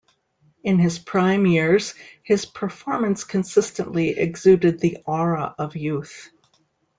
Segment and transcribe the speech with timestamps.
[0.63, 1.93] In his prime years
[2.23, 6.31] his performance consistently exuded the aura of youth.